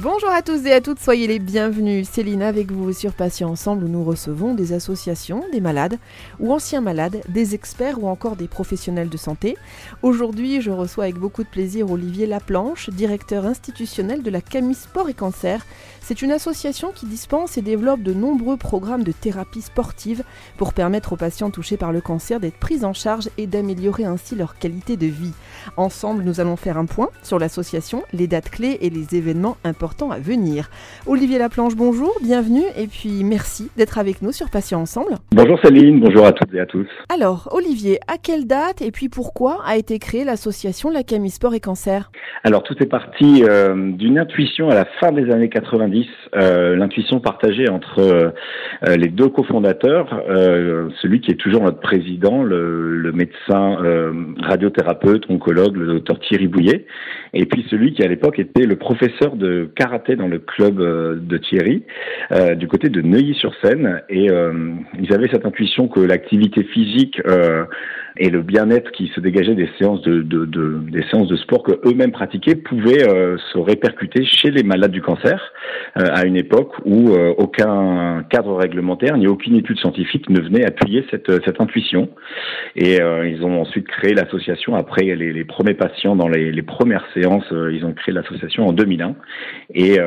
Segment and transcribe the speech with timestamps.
[0.00, 2.08] Bonjour à tous et à toutes, soyez les bienvenus.
[2.08, 5.98] Céline avec vous sur Patients Ensemble où nous recevons des associations, des malades
[6.40, 9.56] ou anciens malades, des experts ou encore des professionnels de santé.
[10.02, 15.08] Aujourd'hui, je reçois avec beaucoup de plaisir Olivier Laplanche, directeur institutionnel de la Camille Sport
[15.08, 15.66] et Cancer.
[16.00, 20.24] C'est une association qui dispense et développe de nombreux programmes de thérapie sportive
[20.56, 24.36] pour permettre aux patients touchés par le cancer d'être pris en charge et d'améliorer ainsi
[24.36, 25.32] leur qualité de vie.
[25.76, 29.81] Ensemble, nous allons faire un point sur l'association, les dates clés et les événements importants
[29.82, 30.68] à venir.
[31.06, 35.14] Olivier Laplanche, bonjour, bienvenue et puis merci d'être avec nous sur Patients Ensemble.
[35.32, 36.86] Bonjour Céline, bonjour à toutes et à tous.
[37.12, 41.54] Alors, Olivier, à quelle date et puis pourquoi a été créée l'association La Camille Sport
[41.54, 42.12] et Cancer?
[42.44, 47.18] Alors, tout est parti euh, d'une intuition à la fin des années 90 euh, l'intuition
[47.18, 48.30] partagée entre euh,
[48.96, 50.08] les deux cofondateurs,
[51.00, 53.76] celui qui est toujours notre président, le, le médecin
[54.42, 56.86] radiothérapeute, oncologue, le docteur Thierry Bouillet,
[57.34, 61.38] et puis celui qui à l'époque était le professeur de karaté dans le club de
[61.38, 61.84] Thierry,
[62.56, 64.28] du côté de Neuilly-sur-Seine, et
[64.98, 67.20] ils avaient cette intuition que l'activité physique
[68.16, 71.62] et le bien-être qui se dégageait des séances de, de, de des séances de sport
[71.62, 75.52] que eux-mêmes pratiquaient pouvait euh, se répercuter chez les malades du cancer
[75.98, 80.64] euh, à une époque où euh, aucun cadre réglementaire ni aucune étude scientifique ne venait
[80.64, 82.10] appuyer cette, cette intuition.
[82.76, 84.74] Et ils ont ensuite créé l'association.
[84.74, 88.72] Après les, les, premiers patients dans les, les premières séances ils ont créé l'association en
[88.72, 89.14] 2001
[89.74, 89.98] et,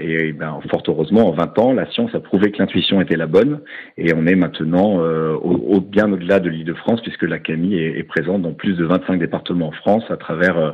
[0.00, 3.26] et ben, fort heureusement en 20 ans la science a prouvé que l'intuition était la
[3.26, 3.60] bonne.
[3.96, 7.98] Et on est maintenant au, au, bien au-delà de l'île de France puisque la est,
[7.98, 10.72] est présente dans plus de 25 départements en France à travers euh,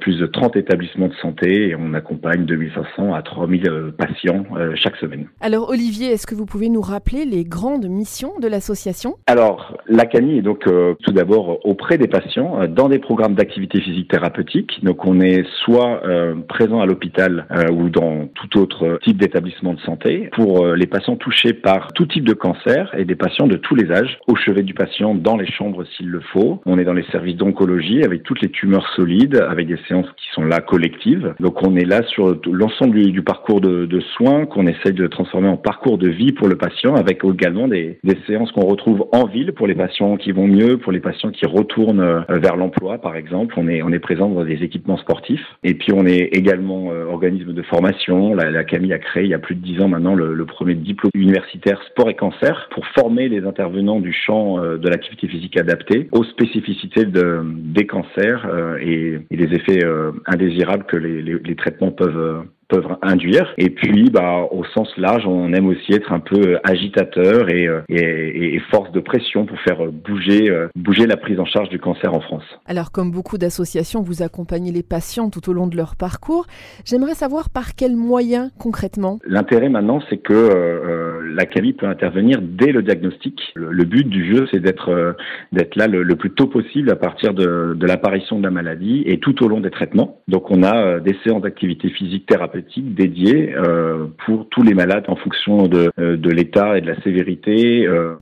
[0.00, 4.44] plus de 30 établissements de santé et on accompagne 2500 à 3000 euh, patients
[4.76, 5.28] chaque semaine.
[5.40, 9.16] Alors Olivier, est-ce que vous pouvez nous rappeler les grandes missions de l'association?
[9.26, 10.64] Alors la CANI est donc
[11.02, 14.78] tout d'abord auprès des patients dans des programmes d'activité physique thérapeutique.
[14.82, 16.02] Donc on est soit
[16.48, 21.52] présent à l'hôpital ou dans tout autre type d'établissement de santé pour les patients touchés
[21.52, 24.74] par tout type de cancer et des patients de tous les âges au chevet du
[24.74, 26.60] patient dans les chambres s'il le faut.
[26.66, 30.26] On est dans les services d'oncologie avec toutes les tumeurs solides, avec des séances qui
[30.32, 31.34] sont là collectives.
[31.40, 35.56] Donc on est là sur l'ensemble du, parcours de, soins qu'on essaye de transformer en
[35.56, 39.66] parcours de vie pour le patient, avec également des, séances qu'on retrouve en ville pour
[39.66, 43.54] les patients qui vont mieux, pour les patients qui retournent euh, vers l'emploi, par exemple.
[43.56, 45.44] On est on est présent dans des équipements sportifs.
[45.64, 48.34] Et puis on est également euh, organisme de formation.
[48.34, 50.46] La, la, Camille a créé il y a plus de dix ans maintenant le, le
[50.46, 55.28] premier diplôme universitaire sport et cancer pour former les intervenants du champ euh, de l'activité
[55.28, 60.96] physique adapté aux spécificités de, des cancers euh, et, et, des effets euh, indésirables que
[60.96, 63.54] les, les, les traitements peuvent euh, peuvent induire.
[63.56, 68.56] Et puis, bah, au sens large, on aime aussi être un peu agitateur et, et,
[68.56, 72.20] et force de pression pour faire bouger, bouger la prise en charge du cancer en
[72.20, 72.44] France.
[72.66, 76.46] Alors, comme beaucoup d'associations, vous accompagnez les patients tout au long de leur parcours.
[76.84, 79.18] J'aimerais savoir par quels moyens concrètement?
[79.26, 83.52] L'intérêt maintenant, c'est que euh, la CAVI peut intervenir dès le diagnostic.
[83.54, 85.16] Le, but du jeu, c'est d'être
[85.52, 89.18] d'être là le, plus tôt possible à partir de, de l'apparition de la maladie et
[89.18, 90.20] tout au long des traitements.
[90.28, 95.16] Donc, on a des séances d'activité physique thérapeutique dédié euh, pour tous les malades en
[95.16, 98.14] fonction de, euh, de l'état et de la sévérité euh,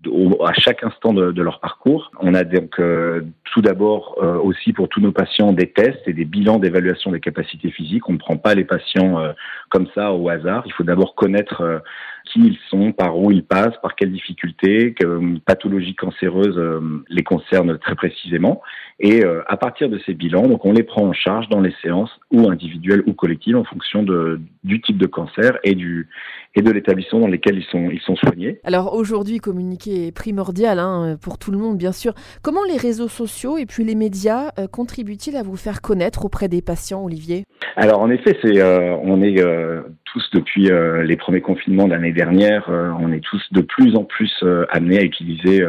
[0.45, 2.11] à chaque instant de, de, leur parcours.
[2.21, 2.81] On a donc
[3.53, 7.71] tout d'abord aussi pour tous nos patients des tests et des bilans d'évaluation des capacités
[7.71, 8.09] physiques.
[8.09, 9.23] On ne prend pas les patients
[9.71, 10.65] comme ça au hasard.
[10.67, 11.83] Il faut d'abord connaître
[12.33, 16.61] qui ils sont, par où ils passent, par quelles difficultés, que pathologies cancéreuses
[17.09, 18.63] les concernent très précisément.
[18.99, 21.75] Et euh, à partir de ces bilans, donc on les prend en charge dans les
[21.83, 26.09] séances ou individuelles ou collectives en fonction de, du type de cancer et du
[26.55, 28.59] et de l'établissement dans lequel ils sont ils sont soignés.
[28.65, 32.15] Alors aujourd'hui, communiquer est primordial hein, pour tout le monde, bien sûr.
[32.43, 36.49] Comment les réseaux sociaux et puis les médias euh, contribuent-ils à vous faire connaître auprès
[36.49, 37.45] des patients, Olivier?
[37.77, 39.37] Alors en effet, c'est euh, on est
[40.33, 40.71] depuis
[41.05, 42.69] les premiers confinements de l'année dernière,
[43.01, 44.33] on est tous de plus en plus
[44.71, 45.65] amenés à utiliser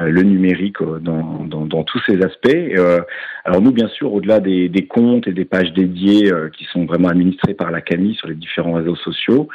[0.00, 2.48] le numérique dans, tous ces aspects
[2.78, 3.00] euh,
[3.44, 7.08] alors nous, bien sûr, au-delà des, comptes et des pages dédiées euh, qui sont vraiment
[7.08, 9.48] administrées par la CAMI sur les différents réseaux sociaux,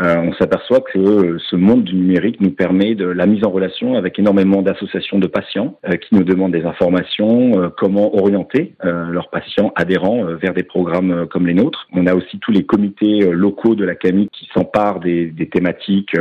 [0.00, 3.96] euh, on s'aperçoit que ce monde du numérique nous permet de la mise en relation
[3.96, 10.24] avec énormément d'associations de patients qui nous demandent des informations, comment orienter leurs patients adhérents
[10.40, 11.88] vers des programmes comme les nôtres.
[11.92, 16.14] On a aussi tous les comités locaux de la CAMI qui s'emparent des, thématiques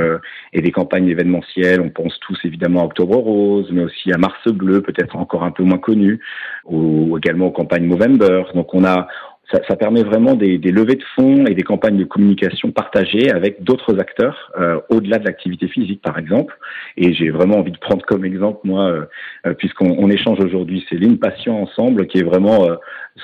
[0.54, 1.81] et des campagnes événementielles.
[1.81, 5.51] On pense tous évidemment à Octobre Rose, mais aussi à Mars Bleu, peut-être encore un
[5.51, 6.19] peu moins connu
[6.66, 8.44] ou également aux campagnes Movember.
[8.54, 9.07] Donc on a
[9.51, 14.00] ça, permet vraiment des, levées de fonds et des campagnes de communication partagées avec d'autres
[14.00, 16.57] acteurs euh, au-delà de l'activité physique, par exemple.
[16.98, 19.06] Et j'ai vraiment envie de prendre comme exemple, moi, euh,
[19.48, 22.75] euh puisqu'on on échange aujourd'hui, c'est Passion Ensemble, qui est vraiment euh,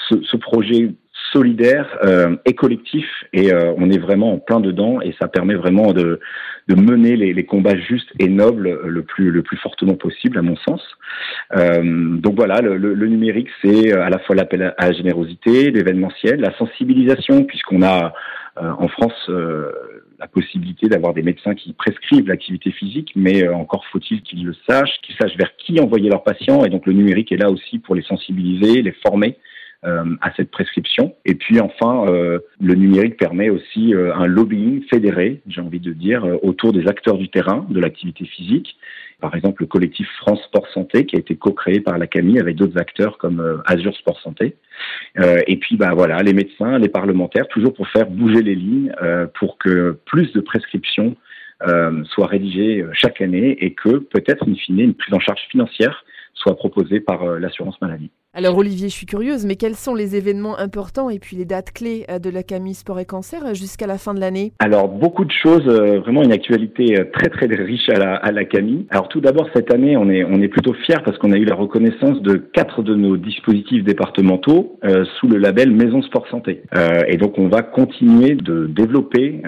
[0.09, 0.91] ce, projet
[1.31, 5.93] solidaire euh, et collectif et on est vraiment en plein dedans et ça permet vraiment
[5.93, 6.19] de,
[6.69, 10.81] mener les, combats justes et nobles le plus le plus fortement possible à mon sens.
[11.55, 16.39] Euh, donc voilà, le, le, numérique c'est à la fois l'appel à la générosité, l'événementiel,
[16.39, 18.13] la sensibilisation puisqu'on a
[18.61, 19.71] euh, en France euh,
[20.17, 25.01] la possibilité d'avoir des médecins qui prescrivent l'activité physique, mais encore faut-il qu'ils le sachent,
[25.01, 27.95] qu'ils sachent vers qui envoyer leurs patients et donc le numérique est là aussi pour
[27.95, 29.54] les sensibiliser, les former euh,
[30.21, 31.15] à cette prescription.
[31.25, 35.93] Et puis enfin, euh, le numérique permet aussi euh, un lobbying fédéré, j'ai envie de
[35.93, 38.77] dire, autour des acteurs du terrain, de l'activité physique.
[39.21, 42.55] Par exemple, le collectif France Sport Santé qui a été co-créé par la CAMI avec
[42.55, 44.55] d'autres acteurs comme Azure Sport Santé.
[45.17, 48.91] et puis, bah voilà, les médecins, les parlementaires, toujours pour faire bouger les lignes,
[49.39, 51.15] pour que plus de prescriptions
[52.03, 56.03] soient rédigées chaque année et que peut-être, in fine, une prise en charge financière
[56.33, 58.11] soit proposée par l'assurance maladie.
[58.37, 61.71] Alors Olivier, je suis curieuse, mais quels sont les événements importants et puis les dates
[61.71, 64.51] clés euh, de la Camille Sport et Cancer euh, jusqu'à la fin de l'année?
[64.59, 68.87] Alors beaucoup de choses, euh, vraiment une actualité très très riche à la, à Camille.
[68.89, 71.45] Alors tout d'abord cette année, on est, on est plutôt fiers parce qu'on a eu
[71.45, 74.79] la reconnaissance de quatre de nos dispositifs départementaux
[75.17, 76.63] sous le label Maison Sport Santé.
[77.07, 79.41] Et donc on va continuer de développer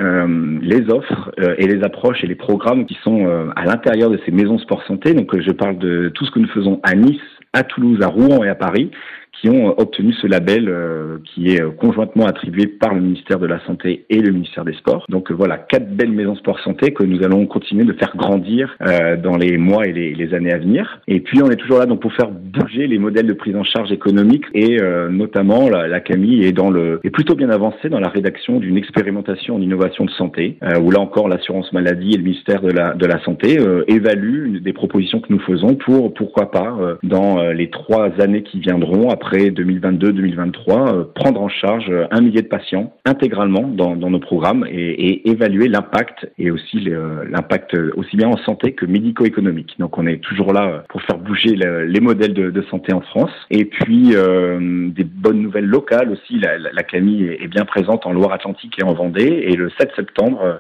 [0.62, 4.58] les offres et les approches et les programmes qui sont à l'intérieur de ces maisons
[4.60, 5.14] Sport Santé.
[5.14, 7.20] Donc je parle de tout ce que nous faisons à Nice,
[7.58, 8.92] à Toulouse, à Rouen et à Paris
[9.42, 13.46] qui ont obtenu ce label euh, qui est euh, conjointement attribué par le ministère de
[13.46, 15.06] la Santé et le ministère des Sports.
[15.10, 18.76] Donc euh, voilà, quatre belles maisons sport santé que nous allons continuer de faire grandir
[19.24, 21.00] dans les mois et les, années à venir.
[21.08, 23.64] Et puis on est toujours là donc pour faire bouger les modèles de prise en
[23.64, 24.78] charge économique et
[25.10, 28.78] notamment la, la, Camille est dans le est plutôt bien avancée dans la rédaction d'une
[28.78, 32.94] expérimentation en innovation de santé où là encore l'assurance maladie et le ministère de la
[32.94, 33.58] de la santé
[33.88, 39.10] évaluent des propositions que nous faisons pour pourquoi pas dans les trois années qui viendront
[39.10, 44.66] après 2022-2023, euh, prendre en charge euh, un millier de patients intégralement dans, nos programmes
[44.70, 49.76] et, évaluer l'impact et aussi l'impact aussi bien en santé que médico-économique.
[49.80, 53.32] Donc on est toujours là euh, pour faire bouger les modèles de, santé en France.
[53.50, 56.40] Et puis des bonnes nouvelles locales aussi.
[56.40, 59.44] La, Camille est, bien présente en Loire-Atlantique et en Vendée.
[59.48, 60.60] Et le 7 septembre,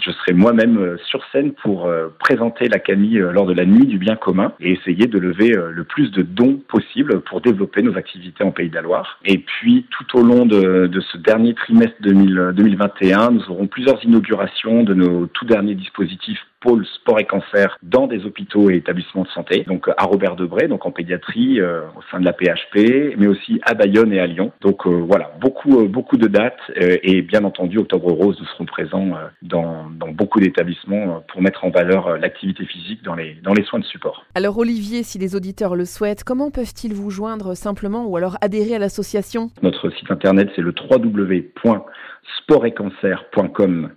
[0.00, 1.90] je serai moi-même sur scène pour
[2.20, 5.84] présenter la Camille lors de la nuit du bien commun et essayer de lever le
[5.84, 9.18] plus de dons possible pour développer nos activités en Pays de la Loire.
[9.24, 14.02] Et puis, tout au long de, de ce dernier trimestre 2000, 2021, nous aurons plusieurs
[14.04, 19.24] inaugurations de nos tout derniers dispositifs pôle sport et cancer dans des hôpitaux et établissements
[19.24, 19.64] de santé.
[19.66, 23.60] Donc à Robert Debré, donc en pédiatrie, euh, au sein de la PHP, mais aussi
[23.62, 24.52] à Bayonne et à Lyon.
[24.60, 28.66] Donc euh, voilà, beaucoup euh, beaucoup de dates et bien entendu Octobre Rose, nous serons
[28.66, 29.12] présents
[29.42, 33.78] dans, dans beaucoup d'établissements pour mettre en valeur l'activité physique dans les dans les soins
[33.78, 34.24] de support.
[34.34, 38.74] Alors Olivier, si les auditeurs le souhaitent, comment peuvent-ils vous joindre simplement ou alors adhérer
[38.74, 39.50] à l'association?
[39.62, 43.90] Notre site internet c'est le www.sportetcancer.com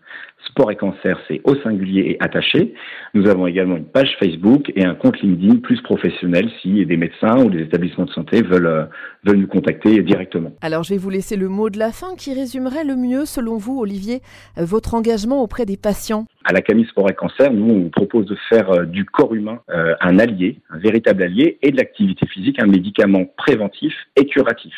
[0.48, 2.74] Sport et cancer, c'est au singulier et attaché.
[3.14, 7.38] Nous avons également une page Facebook et un compte LinkedIn plus professionnel si des médecins
[7.44, 8.86] ou des établissements de santé veulent, euh,
[9.26, 10.52] veulent nous contacter directement.
[10.62, 13.58] Alors je vais vous laisser le mot de la fin qui résumerait le mieux, selon
[13.58, 14.22] vous, Olivier,
[14.58, 16.26] euh, votre engagement auprès des patients.
[16.46, 19.34] À la Camille Sport et Cancer, nous, on vous propose de faire euh, du corps
[19.34, 19.60] humain
[20.02, 24.74] un allié, un véritable allié, et de l'activité physique un médicament préventif et curatif.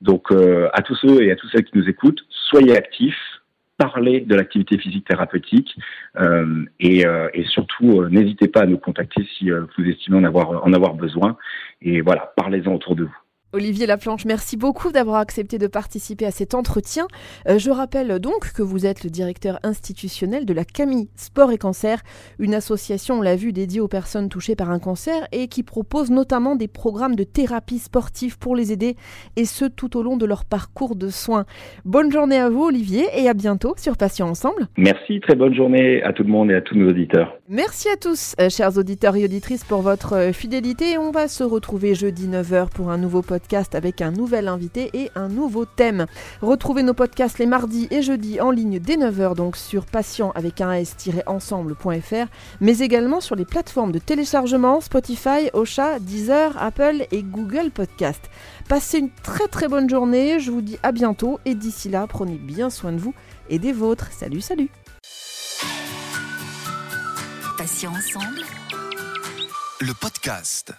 [0.00, 3.16] Donc à tous ceux et à toutes celles qui nous écoutent, soyez actifs,
[3.78, 5.78] parler de l'activité physique thérapeutique
[6.18, 10.24] euh, et, euh, et, surtout euh, n'hésitez pas à nous contacter si vous estimez en
[10.24, 11.38] avoir en avoir besoin
[11.80, 13.16] et voilà parlez-en autour de vous.
[13.58, 17.08] Olivier Laplanche, merci beaucoup d'avoir accepté de participer à cet entretien.
[17.48, 21.58] Euh, je rappelle donc que vous êtes le directeur institutionnel de la Camille Sport et
[21.58, 21.98] Cancer,
[22.38, 26.12] une association, on l'a vu, dédiée aux personnes touchées par un cancer et qui propose
[26.12, 28.94] notamment des programmes de thérapie sportive pour les aider
[29.34, 31.44] et ce tout au long de leur parcours de soins.
[31.84, 34.68] Bonne journée à vous Olivier et à bientôt sur Patients Ensemble.
[34.76, 37.36] Merci, très bonne journée à tout le monde et à tous nos auditeurs.
[37.48, 40.96] Merci à tous, euh, chers auditeurs et auditrices, pour votre euh, fidélité.
[40.96, 44.90] On va se retrouver jeudi 9h pour un nouveau podcast podcast avec un nouvel invité
[44.92, 46.04] et un nouveau thème.
[46.42, 50.60] Retrouvez nos podcasts les mardis et jeudis en ligne dès 9h donc sur patient avec
[50.60, 52.26] un s-ensemble.fr
[52.60, 58.20] mais également sur les plateformes de téléchargement Spotify, Ocha, Deezer, Apple et Google Podcast.
[58.68, 62.36] Passez une très très bonne journée, je vous dis à bientôt et d'ici là prenez
[62.36, 63.14] bien soin de vous
[63.48, 64.12] et des vôtres.
[64.12, 64.68] Salut salut
[67.56, 68.42] Patient ensemble
[69.80, 70.74] le podcast.